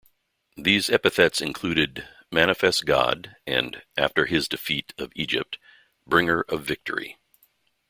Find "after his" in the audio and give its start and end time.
3.95-4.47